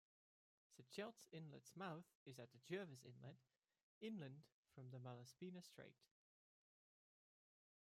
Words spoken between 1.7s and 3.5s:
mouth is at Jervis Inlet,